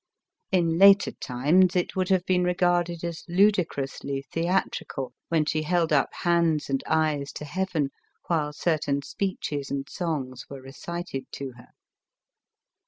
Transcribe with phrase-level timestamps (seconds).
[0.51, 5.93] In later times it would have been re garded as ludicrously theatrical when she held
[5.93, 7.91] up hands and eyes to heaven,
[8.25, 11.67] while certain speeches and songs were recited to her.